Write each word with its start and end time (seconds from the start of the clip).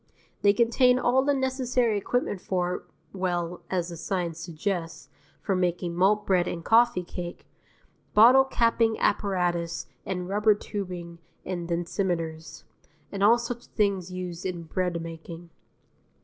They 0.41 0.51
contain 0.51 0.97
all 0.97 1.21
the 1.23 1.35
necessary 1.35 1.95
equipment 1.95 2.41
for 2.41 2.85
well, 3.13 3.61
as 3.69 3.89
the 3.89 3.95
signs 3.97 4.39
suggest, 4.39 5.11
for 5.43 5.55
making 5.55 5.93
malt 5.93 6.25
bread 6.25 6.47
and 6.47 6.65
coffee 6.65 7.03
cake 7.03 7.45
bottle 8.15 8.43
capping 8.45 8.97
apparatus 8.97 9.85
and 10.03 10.27
rubber 10.27 10.55
tubing 10.55 11.19
and 11.45 11.69
densimeters, 11.69 12.63
and 13.11 13.23
all 13.23 13.37
such 13.37 13.67
things 13.67 14.11
used 14.11 14.43
in 14.43 14.63
breadmaking. 14.63 15.49